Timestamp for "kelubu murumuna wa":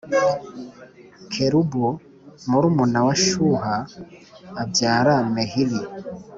1.31-3.15